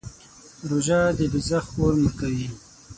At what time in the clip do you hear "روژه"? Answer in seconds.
0.69-0.99